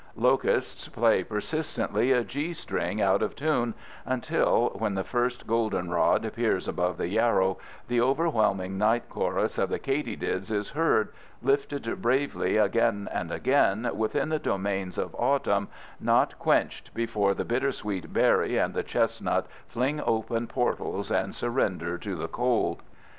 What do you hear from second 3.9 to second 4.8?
until,